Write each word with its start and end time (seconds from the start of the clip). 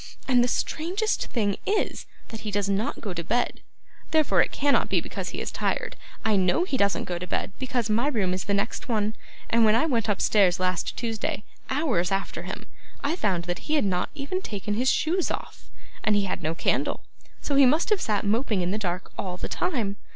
And 0.27 0.43
the 0.43 0.47
strangest 0.47 1.27
thing 1.27 1.57
is, 1.63 2.07
that 2.29 2.39
he 2.39 2.49
does 2.49 2.67
not 2.67 3.01
go 3.01 3.13
to 3.13 3.23
bed; 3.23 3.61
therefore 4.09 4.41
it 4.41 4.51
cannot 4.51 4.89
be 4.89 4.99
because 4.99 5.29
he 5.29 5.39
is 5.39 5.51
tired. 5.51 5.95
I 6.25 6.35
know 6.37 6.63
he 6.63 6.75
doesn't 6.75 7.03
go 7.03 7.19
to 7.19 7.27
bed, 7.27 7.51
because 7.59 7.87
my 7.87 8.07
room 8.07 8.33
is 8.33 8.45
the 8.45 8.55
next 8.55 8.89
one, 8.89 9.15
and 9.47 9.63
when 9.63 9.75
I 9.75 9.85
went 9.85 10.09
upstairs 10.09 10.59
last 10.59 10.97
Tuesday, 10.97 11.43
hours 11.69 12.11
after 12.11 12.41
him, 12.41 12.65
I 13.03 13.15
found 13.15 13.43
that 13.43 13.69
he 13.69 13.75
had 13.75 13.85
not 13.85 14.09
even 14.15 14.41
taken 14.41 14.73
his 14.73 14.89
shoes 14.89 15.29
off; 15.29 15.69
and 16.03 16.15
he 16.15 16.23
had 16.25 16.41
no 16.41 16.55
candle, 16.55 17.03
so 17.39 17.53
he 17.53 17.67
must 17.67 17.91
have 17.91 18.01
sat 18.01 18.25
moping 18.25 18.63
in 18.63 18.71
the 18.71 18.79
dark 18.79 19.11
all 19.19 19.37
the 19.37 19.47
time. 19.47 19.97